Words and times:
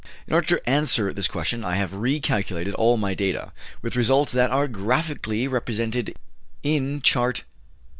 In 0.25 0.33
order 0.33 0.47
to 0.47 0.67
answer 0.67 1.13
this 1.13 1.27
question 1.27 1.63
I 1.63 1.75
have 1.75 1.93
re 1.93 2.19
calculated 2.19 2.73
all 2.73 2.97
my 2.97 3.13
data, 3.13 3.51
with 3.83 3.95
results 3.95 4.31
that 4.31 4.49
are 4.49 4.67
graphically 4.67 5.47
represented 5.47 6.17
in 6.63 7.01
Chart 7.03 7.35
13. 7.37 7.45